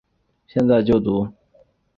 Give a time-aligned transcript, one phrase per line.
[0.47, 1.29] 现就读于。